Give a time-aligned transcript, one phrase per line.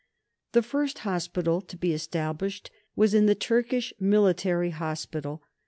[0.53, 5.43] The first hospital to be established was in the Turkish Military Hospital.